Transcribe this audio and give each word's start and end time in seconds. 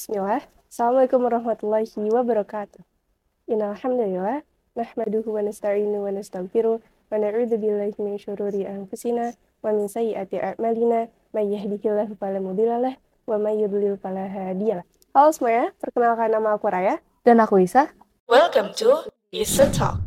Bismillah. 0.00 0.40
Assalamualaikum 0.72 1.28
warahmatullahi 1.28 1.84
wabarakatuh. 1.84 2.80
Innal 3.52 3.76
hamdalillah 3.76 4.40
nahmaduhu 4.72 5.28
wa 5.28 5.44
nasta'inu 5.44 6.00
wa 6.00 6.08
nastaghfiruh 6.08 6.80
wa 6.80 7.12
na'udzu 7.20 7.60
billahi 7.60 7.92
min 8.00 8.16
syururi 8.16 8.64
anfusina 8.64 9.36
wa 9.60 9.76
min 9.76 9.92
sayyiati 9.92 10.40
a'malina 10.40 11.12
may 11.36 11.52
yahdihillahu 11.52 12.16
fala 12.16 12.40
mudhillalah 12.40 12.96
wa 13.28 13.36
may 13.36 13.60
yudlil 13.60 14.00
fala 14.00 14.24
hadiyalah. 14.24 14.88
Halo 15.12 15.36
semuanya, 15.36 15.76
perkenalkan 15.76 16.32
nama 16.32 16.56
aku 16.56 16.72
Raya. 16.72 16.96
Dan 17.20 17.36
aku 17.44 17.60
Isa. 17.60 17.92
Welcome 18.24 18.72
to 18.80 19.04
Isa 19.36 19.68
Talk. 19.68 20.00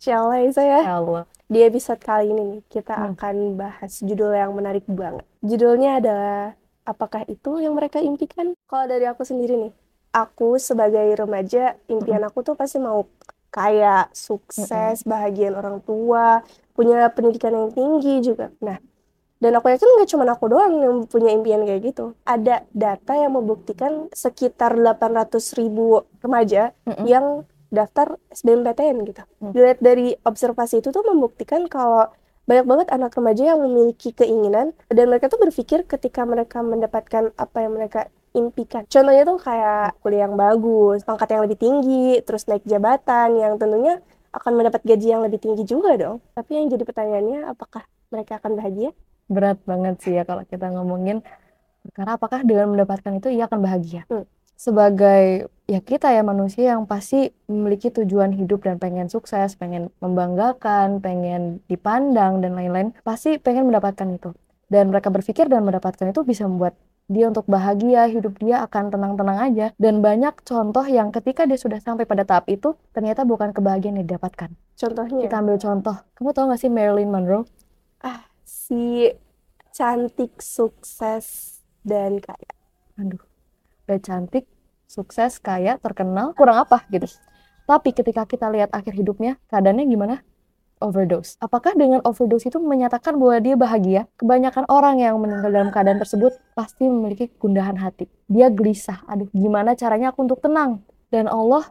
Insyaallah 0.00 0.48
Isa 0.48 0.64
ya. 0.64 0.80
Allah. 0.88 1.28
Di 1.44 1.60
episode 1.60 2.00
kali 2.00 2.32
ini 2.32 2.56
nih, 2.56 2.60
kita 2.72 2.96
Hmm. 2.96 3.12
akan 3.12 3.52
bahas 3.52 4.00
judul 4.00 4.32
yang 4.32 4.56
menarik 4.56 4.88
banget. 4.88 5.28
Judulnya 5.44 6.00
adalah 6.00 6.56
Apakah 6.88 7.28
itu 7.28 7.60
yang 7.60 7.76
mereka 7.76 8.00
impikan? 8.00 8.56
Kalau 8.64 8.88
dari 8.88 9.04
aku 9.04 9.20
sendiri 9.20 9.60
nih, 9.60 9.72
aku 10.16 10.56
sebagai 10.56 11.04
remaja, 11.20 11.76
impian 11.92 12.24
aku 12.24 12.40
tuh 12.40 12.56
pasti 12.56 12.80
mau 12.80 13.04
kaya, 13.52 14.08
sukses, 14.16 15.04
bahagian 15.04 15.52
orang 15.52 15.84
tua, 15.84 16.40
punya 16.72 17.12
pendidikan 17.12 17.52
yang 17.52 17.68
tinggi 17.76 18.24
juga. 18.24 18.48
Nah, 18.64 18.80
dan 19.38 19.52
aku 19.54 19.68
yakin 19.70 19.86
nggak 19.86 20.10
cuma 20.10 20.24
aku 20.32 20.48
doang 20.48 20.74
yang 20.80 20.96
punya 21.04 21.30
impian 21.30 21.62
kayak 21.68 21.92
gitu. 21.92 22.16
Ada 22.24 22.64
data 22.72 23.12
yang 23.14 23.36
membuktikan 23.36 24.08
sekitar 24.10 24.74
800 24.74 25.60
ribu 25.60 26.08
remaja 26.24 26.72
yang 27.04 27.44
daftar 27.68 28.16
SBMPTN 28.32 28.96
gitu. 29.06 29.22
Hmm. 29.38 29.52
Dilihat 29.52 29.78
dari 29.78 30.16
observasi 30.24 30.80
itu 30.80 30.88
tuh 30.90 31.04
membuktikan 31.04 31.68
kalau 31.68 32.08
banyak 32.48 32.64
banget 32.64 32.88
anak 32.88 33.12
remaja 33.12 33.42
yang 33.52 33.60
memiliki 33.60 34.16
keinginan 34.16 34.72
dan 34.88 35.04
mereka 35.12 35.28
tuh 35.28 35.36
berpikir 35.36 35.84
ketika 35.84 36.24
mereka 36.24 36.64
mendapatkan 36.64 37.28
apa 37.36 37.56
yang 37.60 37.76
mereka 37.76 38.08
impikan. 38.32 38.88
Contohnya 38.88 39.28
tuh 39.28 39.36
kayak 39.36 40.00
kuliah 40.00 40.24
yang 40.24 40.36
bagus, 40.40 41.04
pangkat 41.04 41.28
yang 41.36 41.44
lebih 41.44 41.60
tinggi, 41.60 42.24
terus 42.24 42.48
naik 42.48 42.64
jabatan 42.64 43.36
yang 43.36 43.60
tentunya 43.60 44.00
akan 44.32 44.52
mendapat 44.56 44.80
gaji 44.80 45.12
yang 45.12 45.20
lebih 45.20 45.44
tinggi 45.44 45.68
juga 45.68 45.92
dong. 46.00 46.24
Tapi 46.32 46.56
yang 46.56 46.72
jadi 46.72 46.84
pertanyaannya 46.88 47.52
apakah 47.52 47.84
mereka 48.08 48.40
akan 48.40 48.56
bahagia? 48.56 48.90
Berat 49.28 49.60
banget 49.68 50.00
sih 50.00 50.16
ya 50.16 50.24
kalau 50.24 50.40
kita 50.48 50.72
ngomongin 50.72 51.20
karena 51.92 52.16
apakah 52.16 52.40
dengan 52.44 52.72
mendapatkan 52.72 53.12
itu 53.20 53.28
ia 53.28 53.44
akan 53.44 53.60
bahagia. 53.60 54.08
Hmm. 54.08 54.24
Sebagai 54.58 55.46
ya 55.70 55.78
kita 55.78 56.10
ya 56.10 56.26
manusia 56.26 56.74
yang 56.74 56.82
pasti 56.82 57.30
memiliki 57.46 57.94
tujuan 57.94 58.34
hidup 58.34 58.66
dan 58.66 58.82
pengen 58.82 59.06
sukses, 59.06 59.54
pengen 59.54 59.94
membanggakan, 60.02 60.98
pengen 60.98 61.62
dipandang 61.70 62.42
dan 62.42 62.58
lain-lain, 62.58 62.90
pasti 63.06 63.38
pengen 63.38 63.70
mendapatkan 63.70 64.10
itu. 64.10 64.34
Dan 64.66 64.90
mereka 64.90 65.14
berpikir 65.14 65.46
dan 65.46 65.62
mendapatkan 65.62 66.10
itu 66.10 66.26
bisa 66.26 66.42
membuat 66.50 66.74
dia 67.06 67.30
untuk 67.30 67.46
bahagia, 67.46 68.10
hidup 68.10 68.36
dia 68.42 68.66
akan 68.66 68.90
tenang-tenang 68.90 69.38
aja. 69.38 69.66
Dan 69.78 70.02
banyak 70.02 70.42
contoh 70.42 70.84
yang 70.84 71.14
ketika 71.14 71.46
dia 71.46 71.56
sudah 71.56 71.78
sampai 71.78 72.04
pada 72.04 72.26
tahap 72.26 72.50
itu, 72.50 72.74
ternyata 72.92 73.22
bukan 73.22 73.54
kebahagiaan 73.54 74.02
yang 74.02 74.10
didapatkan. 74.10 74.52
Contohnya 74.74 75.22
Kita 75.24 75.38
ambil 75.38 75.56
contoh. 75.56 75.96
Kamu 76.18 76.30
tahu 76.34 76.44
gak 76.52 76.60
sih 76.60 76.68
Marilyn 76.68 77.08
Monroe? 77.08 77.46
si 78.48 79.06
cantik, 79.72 80.42
sukses, 80.42 81.60
dan 81.86 82.20
kaya. 82.20 82.52
aduh 82.98 83.27
udah 83.88 83.96
cantik 84.04 84.44
sukses 84.84 85.40
kaya 85.40 85.80
terkenal 85.80 86.36
kurang 86.36 86.60
apa 86.60 86.84
gitu. 86.92 87.08
Tapi 87.64 87.96
ketika 87.96 88.28
kita 88.28 88.52
lihat 88.52 88.68
akhir 88.72 88.92
hidupnya 88.92 89.40
keadaannya 89.48 89.84
gimana? 89.88 90.16
Overdose. 90.78 91.34
Apakah 91.42 91.74
dengan 91.74 92.04
overdose 92.06 92.46
itu 92.46 92.60
menyatakan 92.62 93.18
bahwa 93.18 93.36
dia 93.42 93.58
bahagia? 93.58 94.06
Kebanyakan 94.14 94.68
orang 94.70 95.02
yang 95.02 95.18
meninggal 95.18 95.50
dalam 95.50 95.74
keadaan 95.74 95.98
tersebut 95.98 96.36
pasti 96.54 96.86
memiliki 96.86 97.32
gundahan 97.34 97.74
hati. 97.80 98.06
Dia 98.30 98.52
gelisah. 98.52 99.02
Aduh 99.10 99.26
gimana 99.34 99.74
caranya 99.74 100.14
aku 100.14 100.28
untuk 100.28 100.38
tenang? 100.38 100.84
Dan 101.10 101.26
Allah 101.26 101.66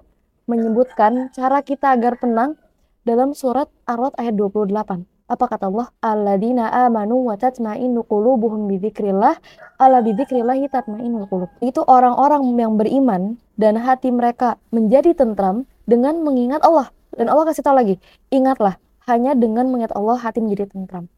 menyebutkan 0.50 1.32
cara 1.32 1.64
kita 1.64 1.96
agar 1.96 2.20
tenang 2.20 2.60
dalam 3.08 3.32
surat 3.32 3.72
Ar-Rod 3.88 4.18
ayat 4.20 4.36
28 4.36 5.17
apa 5.28 5.46
kata 5.46 5.68
Allah 5.68 5.92
alladzina 6.00 6.72
amanu 6.88 7.28
wa 7.28 7.36
tatma'innu 7.36 8.08
qulubuhum 8.08 8.72
bidzikrillah 8.72 9.36
ala 9.76 10.00
bidzikrillahi 10.00 10.72
tatmainnul 10.72 11.28
qulub. 11.28 11.52
Itu 11.60 11.84
orang-orang 11.84 12.48
yang 12.56 12.80
beriman 12.80 13.36
dan 13.60 13.76
hati 13.76 14.10
mereka 14.10 14.56
menjadi 14.72 15.12
tentram 15.12 15.68
dengan 15.84 16.24
mengingat 16.24 16.64
Allah. 16.64 16.90
Dan 17.12 17.28
Allah 17.28 17.52
kasih 17.52 17.64
tahu 17.64 17.76
lagi, 17.76 17.96
ingatlah 18.32 18.80
hanya 19.08 19.36
dengan 19.36 19.68
mengingat 19.68 19.92
Allah 19.96 20.16
hati 20.16 20.40
menjadi 20.40 20.72
tentram. 20.72 21.12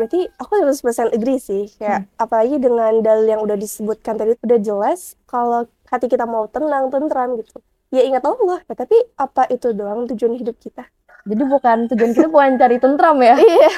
Berarti 0.00 0.32
aku 0.40 0.56
100% 0.56 1.12
agree 1.12 1.36
sih. 1.36 1.68
Kayak 1.76 2.08
apalagi 2.16 2.56
dengan 2.56 3.04
dalil 3.04 3.26
yang 3.28 3.44
udah 3.44 3.60
disebutkan 3.60 4.16
tadi 4.16 4.32
udah 4.40 4.60
jelas 4.64 5.20
kalau 5.28 5.68
hati 5.92 6.08
kita 6.08 6.24
mau 6.24 6.48
tenang, 6.48 6.88
tentram 6.88 7.36
gitu. 7.36 7.60
Ya 7.90 8.06
ingat 8.06 8.22
Allah. 8.22 8.62
Ya, 8.64 8.74
tapi 8.78 8.96
apa 9.18 9.50
itu 9.50 9.74
doang 9.74 10.06
tujuan 10.08 10.38
hidup 10.38 10.56
kita? 10.62 10.86
Jadi 11.28 11.42
bukan 11.44 11.78
tujuan 11.92 12.10
kita 12.16 12.28
bukan 12.28 12.56
cari 12.56 12.76
tentram 12.80 13.18
ya. 13.20 13.36
Iya. 13.50 13.72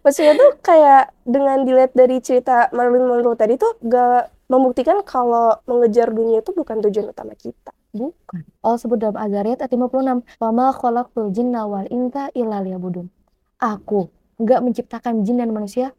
Maksudnya 0.00 0.32
tuh 0.32 0.50
kayak 0.64 1.12
dengan 1.28 1.60
dilihat 1.68 1.92
dari 1.92 2.24
cerita 2.24 2.72
Marilyn 2.72 3.04
Monroe 3.04 3.36
tadi 3.36 3.60
tuh 3.60 3.76
gak 3.84 4.32
membuktikan 4.48 5.04
kalau 5.04 5.60
mengejar 5.68 6.08
dunia 6.08 6.40
itu 6.40 6.56
bukan 6.56 6.80
tujuan 6.80 7.12
utama 7.12 7.36
kita. 7.36 7.70
Bukan. 7.92 8.42
Allah 8.64 8.78
sebut 8.80 8.96
dalam 8.96 9.18
Azariyat 9.20 9.60
ayat 9.60 9.72
56, 9.76 10.24
"Wama 10.40 10.72
khalaqtul 10.72 11.28
jinna 11.36 11.68
wal 11.68 11.84
insa 11.92 12.32
illa 12.32 12.64
liya'budun." 12.64 13.12
Aku 13.60 14.08
enggak 14.40 14.64
menciptakan 14.64 15.20
jin 15.26 15.42
dan 15.42 15.52
manusia 15.52 15.92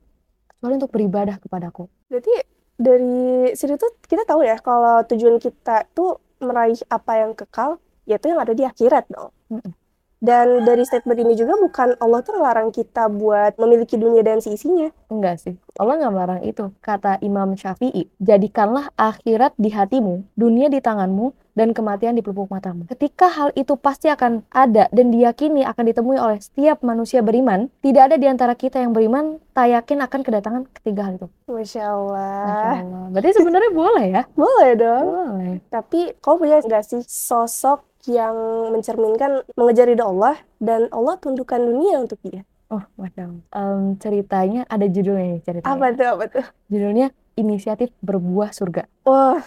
kecuali 0.50 0.82
untuk 0.82 0.92
beribadah 0.92 1.38
kepadaku. 1.38 1.86
Berarti 2.10 2.34
dari 2.74 3.54
situ 3.54 3.78
tuh 3.78 3.92
kita 4.02 4.26
tahu 4.26 4.42
ya 4.42 4.58
kalau 4.58 5.06
tujuan 5.06 5.38
kita 5.38 5.86
tuh 5.94 6.18
meraih 6.42 6.80
apa 6.90 7.22
yang 7.22 7.32
kekal, 7.38 7.78
yaitu 8.10 8.34
yang 8.34 8.42
ada 8.42 8.58
di 8.58 8.66
akhirat 8.66 9.06
dong. 9.14 9.30
Mm-mm. 9.54 9.81
Dan 10.22 10.64
dari 10.70 10.86
statement 10.86 11.18
ini 11.18 11.34
juga 11.34 11.58
bukan 11.58 11.98
Allah 11.98 12.22
tuh 12.22 12.38
ngelarang 12.38 12.70
kita 12.70 13.10
buat 13.10 13.58
memiliki 13.58 13.98
dunia 13.98 14.22
dan 14.22 14.38
seisinya. 14.38 14.94
Enggak 15.10 15.42
sih, 15.42 15.58
Allah 15.82 15.98
nggak 15.98 16.14
melarang 16.14 16.42
itu. 16.46 16.70
Kata 16.78 17.18
Imam 17.26 17.58
Syafi'i, 17.58 18.06
jadikanlah 18.22 18.94
akhirat 18.94 19.58
di 19.58 19.74
hatimu, 19.74 20.22
dunia 20.38 20.70
di 20.70 20.78
tanganmu, 20.78 21.34
dan 21.52 21.76
kematian 21.76 22.16
di 22.16 22.24
pelupuk 22.24 22.48
matamu. 22.48 22.88
Ketika 22.88 23.28
hal 23.28 23.50
itu 23.60 23.76
pasti 23.76 24.08
akan 24.08 24.48
ada 24.48 24.88
dan 24.94 25.12
diyakini 25.12 25.68
akan 25.68 25.84
ditemui 25.92 26.16
oleh 26.16 26.40
setiap 26.40 26.80
manusia 26.80 27.20
beriman, 27.20 27.68
tidak 27.84 28.14
ada 28.14 28.16
di 28.16 28.28
antara 28.30 28.56
kita 28.56 28.80
yang 28.80 28.96
beriman 28.96 29.42
tak 29.52 29.68
yakin 29.68 30.00
akan 30.00 30.20
kedatangan 30.24 30.64
ketiga 30.80 31.12
hal 31.12 31.14
itu. 31.20 31.28
Masya 31.52 31.72
Masya 31.72 31.84
Allah. 31.98 32.84
Allah. 32.84 33.06
Berarti 33.12 33.32
sebenarnya 33.36 33.72
boleh 33.74 34.06
ya? 34.12 34.24
Boleh 34.38 34.72
dong. 34.78 35.06
Boleh. 35.08 35.56
Tapi 35.68 36.00
kau 36.24 36.36
punya 36.40 36.64
nggak 36.64 36.84
sih 36.84 37.02
sosok 37.04 37.91
yang 38.10 38.36
mencerminkan 38.74 39.46
mengejar 39.54 39.86
ridho 39.90 40.06
Allah 40.06 40.40
dan 40.58 40.90
Allah 40.90 41.18
tundukkan 41.22 41.62
dunia 41.62 42.02
untuk 42.02 42.18
dia? 42.26 42.48
Oh, 42.72 42.82
Allah. 42.98 43.30
Em, 43.52 44.00
ceritanya 44.00 44.64
ada 44.72 44.88
judulnya 44.88 45.38
nih 45.38 45.42
ceritanya. 45.44 45.76
Apa 45.76 45.88
tuh? 45.92 46.10
Apa 46.16 46.26
tuh? 46.32 46.46
Judulnya 46.72 47.12
Inisiatif 47.36 47.92
Berbuah 48.00 48.56
Surga. 48.56 48.88
Wah, 49.04 49.44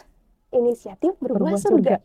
inisiatif 0.55 1.19
berbuah 1.19 1.59
berbuah 1.59 1.61
surga. 1.61 1.97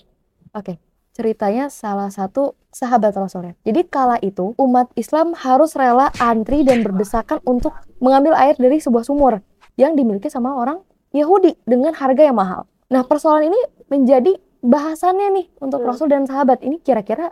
Oke, 0.58 0.82
ceritanya 1.14 1.70
salah 1.70 2.10
satu 2.10 2.58
sahabat 2.74 3.14
Rasulnya. 3.14 3.54
Jadi 3.62 3.86
kala 3.86 4.18
itu 4.26 4.58
umat 4.58 4.90
Islam 4.98 5.38
harus 5.38 5.78
rela 5.78 6.10
antri 6.18 6.66
dan 6.66 6.82
berdesakan 6.82 7.40
untuk 7.46 7.78
mengambil 8.02 8.34
air 8.36 8.58
dari 8.58 8.82
sebuah 8.82 9.06
sumur 9.06 9.40
yang 9.78 9.94
dimiliki 9.94 10.28
sama 10.28 10.58
orang 10.58 10.82
Yahudi 11.14 11.56
dengan 11.64 11.94
harga 11.94 12.22
yang 12.26 12.38
mahal. 12.38 12.66
Nah, 12.90 13.06
persoalan 13.06 13.54
ini 13.54 13.60
menjadi 13.90 14.34
bahasannya 14.62 15.28
nih 15.36 15.46
untuk 15.64 15.84
Hmm. 15.84 15.90
Rasul 15.90 16.08
dan 16.12 16.28
sahabat. 16.28 16.64
Ini 16.64 16.82
kira-kira 16.84 17.32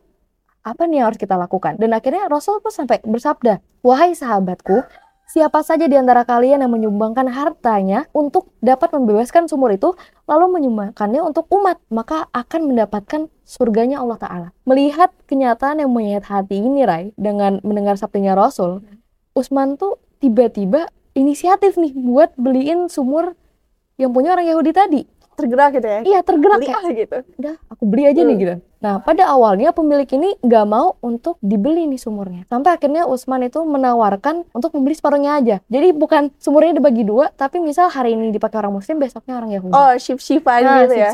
apa 0.64 0.84
nih 0.84 1.04
yang 1.04 1.08
harus 1.12 1.20
kita 1.20 1.40
lakukan? 1.40 1.80
Dan 1.80 1.96
akhirnya 1.96 2.28
Rasul 2.28 2.60
pun 2.60 2.72
sampai 2.72 3.00
bersabda, 3.04 3.64
"Wahai 3.84 4.12
sahabatku, 4.12 4.84
Siapa 5.28 5.60
saja 5.60 5.92
di 5.92 5.96
antara 6.00 6.24
kalian 6.24 6.64
yang 6.64 6.72
menyumbangkan 6.72 7.28
hartanya 7.28 8.08
untuk 8.16 8.56
dapat 8.64 8.96
membebaskan 8.96 9.52
sumur 9.52 9.76
itu, 9.76 9.92
lalu 10.24 10.56
menyumbangkannya 10.56 11.20
untuk 11.20 11.52
umat, 11.52 11.84
maka 11.92 12.32
akan 12.32 12.72
mendapatkan 12.72 13.28
surganya 13.44 14.00
Allah 14.00 14.16
Ta'ala. 14.24 14.48
Melihat 14.64 15.12
kenyataan 15.28 15.84
yang 15.84 15.92
menyayat 15.92 16.32
hati 16.32 16.64
ini, 16.64 16.88
Rai, 16.88 17.12
dengan 17.20 17.60
mendengar 17.68 18.00
sabdanya 18.00 18.40
Rasul, 18.40 18.88
Usman 19.36 19.76
tuh 19.76 20.00
tiba-tiba 20.24 20.88
inisiatif 21.12 21.76
nih 21.76 21.92
buat 21.92 22.32
beliin 22.40 22.88
sumur 22.88 23.36
yang 24.00 24.16
punya 24.16 24.32
orang 24.32 24.48
Yahudi 24.48 24.72
tadi. 24.72 25.04
Tergerak 25.38 25.70
gitu 25.78 25.86
ya. 25.86 26.00
Iya, 26.02 26.20
tergerak 26.26 26.58
kayak, 26.66 26.82
ah 26.82 26.90
gitu. 26.90 27.18
udah 27.38 27.56
aku 27.78 27.86
beli 27.86 28.10
aja 28.10 28.26
nih 28.26 28.34
Hmm. 28.34 28.42
gitu. 28.42 28.56
Nah, 28.78 29.02
pada 29.02 29.26
awalnya 29.26 29.74
pemilik 29.74 30.06
ini 30.06 30.38
nggak 30.38 30.66
mau 30.70 31.02
untuk 31.02 31.42
dibeli 31.42 31.90
nih 31.90 31.98
sumurnya. 31.98 32.46
Sampai 32.46 32.78
akhirnya 32.78 33.10
Usman 33.10 33.50
itu 33.50 33.66
menawarkan 33.66 34.46
untuk 34.54 34.70
membeli 34.78 34.94
separuhnya 34.94 35.42
aja. 35.42 35.58
Jadi 35.66 35.98
bukan 35.98 36.30
sumurnya 36.38 36.78
dibagi 36.78 37.02
dua, 37.02 37.34
tapi 37.34 37.58
misal 37.58 37.90
hari 37.90 38.14
ini 38.14 38.30
dipakai 38.30 38.62
orang 38.62 38.78
muslim, 38.78 39.02
besoknya 39.02 39.42
orang 39.42 39.50
Yahudi. 39.50 39.74
Oh, 39.74 39.98
shift-shiftan 39.98 40.62
Nah, 40.62 40.86
gitu 40.86 40.94
ya, 40.94 41.10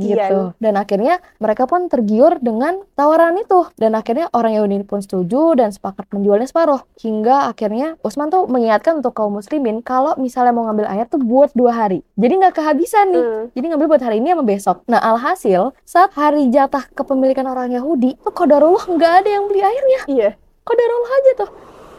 gitu. 0.00 0.40
Dan 0.56 0.72
akhirnya 0.80 1.20
mereka 1.36 1.68
pun 1.68 1.92
tergiur 1.92 2.40
dengan 2.40 2.80
tawaran 2.96 3.36
itu. 3.36 3.68
Dan 3.76 3.92
akhirnya 3.92 4.32
orang 4.32 4.56
Yahudi 4.56 4.80
pun 4.88 5.04
setuju 5.04 5.52
dan 5.52 5.68
sepakat 5.68 6.08
menjualnya 6.16 6.48
separuh. 6.48 6.80
Hingga 6.96 7.52
akhirnya 7.52 8.00
Usman 8.00 8.32
tuh 8.32 8.48
mengingatkan 8.48 9.04
untuk 9.04 9.12
kaum 9.12 9.36
muslimin 9.36 9.84
kalau 9.84 10.16
misalnya 10.16 10.56
mau 10.56 10.64
ngambil 10.64 10.88
air 10.88 11.04
tuh 11.04 11.20
buat 11.20 11.52
dua 11.52 11.76
hari. 11.76 12.00
Jadi 12.16 12.40
nggak 12.40 12.56
kehabisan 12.56 13.12
nih. 13.12 13.20
Hmm. 13.20 13.44
Jadi 13.52 13.64
ngambil 13.68 13.86
buat 13.92 14.00
hari 14.00 14.16
ini 14.24 14.32
sama 14.32 14.44
besok. 14.48 14.76
Nah 14.88 14.96
alhasil 14.96 15.76
saat 15.84 16.01
hari 16.10 16.50
jatah 16.50 16.90
kepemilikan 16.90 17.46
orang 17.46 17.70
Yahudi, 17.70 18.18
tuh 18.18 18.34
kodarullah 18.34 18.82
nggak 18.82 19.12
ada 19.22 19.30
yang 19.30 19.46
beli 19.46 19.62
airnya. 19.62 20.00
Iya. 20.10 20.30
Kodarullah 20.66 21.12
aja 21.22 21.32
tuh. 21.46 21.50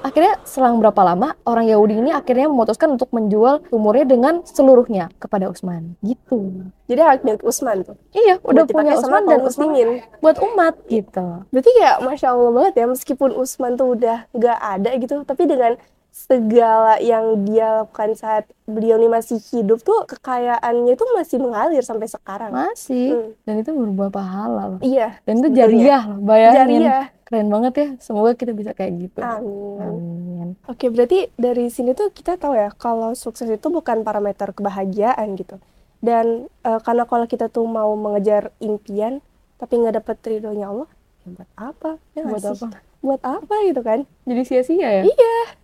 Akhirnya 0.03 0.35
selang 0.43 0.83
berapa 0.83 0.99
lama 0.99 1.31
orang 1.47 1.63
Yahudi 1.63 1.95
ini 1.95 2.11
akhirnya 2.11 2.51
memutuskan 2.51 2.91
untuk 2.99 3.07
menjual 3.15 3.63
sumurnya 3.71 4.03
dengan 4.03 4.43
seluruhnya 4.43 5.07
kepada 5.15 5.47
Utsman. 5.47 5.95
Gitu. 6.03 6.67
Jadi 6.91 6.99
hak 6.99 7.23
milik 7.23 7.39
Usman 7.47 7.87
tuh. 7.87 7.95
Iya, 8.11 8.35
udah 8.43 8.67
punya 8.67 8.99
Utsman 8.99 9.23
dan 9.23 9.47
Utsman 9.47 9.71
buat 10.19 10.43
umat 10.43 10.75
gitu. 10.91 11.47
Berarti 11.55 11.71
kayak 11.79 12.03
Masya 12.03 12.35
Allah 12.35 12.51
banget 12.51 12.73
ya, 12.83 12.85
meskipun 12.91 13.31
Usman 13.31 13.79
tuh 13.79 13.95
udah 13.95 14.27
nggak 14.35 14.59
ada 14.59 14.91
gitu, 14.99 15.23
tapi 15.23 15.47
dengan 15.47 15.79
segala 16.13 17.01
yang 17.01 17.41
dia 17.41 17.81
lakukan 17.81 18.13
saat 18.13 18.45
beliau 18.69 19.01
ini 19.01 19.09
masih 19.09 19.41
hidup 19.49 19.81
tuh, 19.81 20.05
kekayaannya 20.05 20.93
tuh 20.93 21.09
masih 21.17 21.41
mengalir 21.41 21.81
sampai 21.81 22.05
sekarang. 22.05 22.53
Masih. 22.53 23.17
Hmm. 23.17 23.29
Dan 23.49 23.53
itu 23.65 23.73
berubah 23.73 24.13
pahala 24.13 24.77
loh. 24.77 24.79
Iya, 24.85 25.17
Dan 25.25 25.41
itu 25.41 25.49
jariah 25.57 26.05
loh, 26.05 26.21
bayangin. 26.21 26.85
Jariah. 26.85 27.03
Keren 27.25 27.49
banget 27.49 27.73
ya. 27.73 27.87
Semoga 27.97 28.37
kita 28.37 28.53
bisa 28.53 28.77
kayak 28.77 29.09
gitu. 29.09 29.19
Amin. 29.25 29.81
Amin. 29.81 30.47
Oke, 30.69 30.93
berarti 30.93 31.33
dari 31.33 31.73
sini 31.73 31.97
tuh 31.97 32.13
kita 32.13 32.37
tahu 32.37 32.53
ya 32.53 32.69
kalau 32.77 33.17
sukses 33.17 33.49
itu 33.49 33.73
bukan 33.73 34.05
parameter 34.05 34.53
kebahagiaan 34.53 35.33
gitu. 35.33 35.57
Dan 35.97 36.45
eh, 36.61 36.79
karena 36.85 37.09
kalau 37.09 37.25
kita 37.25 37.49
tuh 37.49 37.65
mau 37.65 37.89
mengejar 37.97 38.53
impian 38.61 39.17
tapi 39.57 39.81
nggak 39.81 39.97
dapet 39.97 40.17
ridhonya 40.27 40.69
Allah, 40.69 40.89
ya 41.25 41.29
buat 41.33 41.49
apa? 41.57 41.91
Ya 42.13 42.21
Buat 42.27 42.43
sih? 42.43 42.51
apa? 42.53 42.67
Buat 43.01 43.21
apa 43.25 43.55
gitu 43.65 43.81
kan? 43.81 43.99
Jadi 44.29 44.41
sia-sia 44.45 45.01
ya? 45.01 45.03
Iya. 45.09 45.62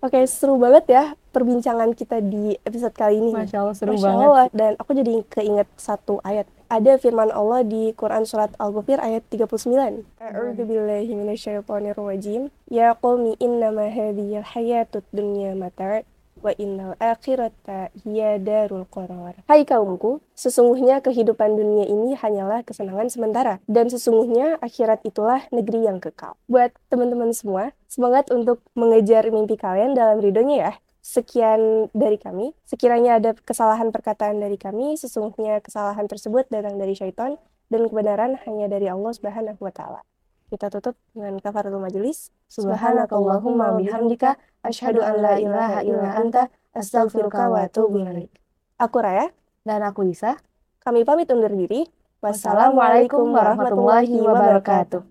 Oke, 0.00 0.24
seru 0.24 0.56
banget 0.56 0.88
ya 0.88 1.04
perbincangan 1.28 1.92
kita 1.92 2.24
di 2.24 2.56
episode 2.64 2.96
kali 2.96 3.20
ini. 3.20 3.36
Masya 3.36 3.58
Allah 3.60 3.76
seru 3.76 3.92
Masya 3.92 4.04
banget. 4.08 4.24
Allah. 4.24 4.46
Dan 4.56 4.72
aku 4.80 4.90
jadi 4.96 5.14
keinget 5.28 5.68
satu 5.76 6.24
ayat. 6.24 6.48
Ada 6.72 6.96
firman 6.96 7.28
Allah 7.28 7.60
di 7.66 7.92
Quran 7.92 8.24
Surat 8.24 8.48
Al-Ghafir 8.56 8.96
ayat 8.96 9.26
39. 9.28 10.06
A'udzu 10.22 10.62
billahi 10.64 11.12
minasyaitonir 11.12 12.00
rajim. 12.00 12.48
Ya 12.72 12.96
qaumi 12.96 13.36
innama 13.42 13.92
hadhiyal 13.92 14.46
hayatud 14.46 15.04
dunya 15.12 15.52
mata' 15.52 16.06
wa 16.40 16.52
innal 16.56 16.96
akhirata 16.96 17.92
hiya 18.02 18.40
darul 18.40 18.88
qarar. 18.88 19.40
Hai 19.44 19.68
kaumku, 19.68 20.24
sesungguhnya 20.32 21.04
kehidupan 21.04 21.56
dunia 21.56 21.84
ini 21.86 22.16
hanyalah 22.16 22.64
kesenangan 22.64 23.12
sementara 23.12 23.60
dan 23.68 23.92
sesungguhnya 23.92 24.56
akhirat 24.64 25.04
itulah 25.04 25.44
negeri 25.52 25.86
yang 25.86 26.00
kekal. 26.00 26.36
Buat 26.48 26.72
teman-teman 26.88 27.30
semua, 27.36 27.76
semangat 27.86 28.32
untuk 28.32 28.64
mengejar 28.72 29.28
mimpi 29.28 29.60
kalian 29.60 29.92
dalam 29.92 30.18
ridhonya 30.18 30.56
ya. 30.56 30.72
Sekian 31.00 31.88
dari 31.96 32.20
kami. 32.20 32.52
Sekiranya 32.68 33.16
ada 33.16 33.32
kesalahan 33.32 33.88
perkataan 33.88 34.36
dari 34.36 34.60
kami, 34.60 35.00
sesungguhnya 35.00 35.64
kesalahan 35.64 36.04
tersebut 36.04 36.48
datang 36.52 36.76
dari 36.76 36.92
syaitan 36.92 37.40
dan 37.72 37.88
kebenaran 37.88 38.36
hanya 38.44 38.68
dari 38.68 38.90
Allah 38.90 39.12
Subhanahu 39.14 39.62
wa 39.62 39.72
taala. 39.72 40.00
Kita 40.50 40.66
tutup 40.66 40.98
dengan 41.14 41.38
kafaratul 41.38 41.78
majelis. 41.78 42.34
Subhanakallahumma 42.50 43.70
wa 43.70 43.78
bihamdika 43.78 44.34
asyhadu 44.66 44.98
an 44.98 45.22
la 45.22 45.38
ilaha 45.38 45.78
illa 45.86 46.10
anta 46.18 46.50
astaghfiruka 46.74 47.46
wa 47.46 47.62
atubu 47.70 48.02
ilaik. 48.02 48.34
Aku 48.82 48.98
Raya, 48.98 49.30
Dan 49.62 49.86
aku 49.86 50.10
Isa. 50.10 50.34
kami 50.82 51.06
pamit 51.06 51.30
undur 51.30 51.52
diri. 51.54 51.86
Wassalamualaikum 52.18 53.30
warahmatullahi 53.30 54.18
wabarakatuh. 54.18 55.06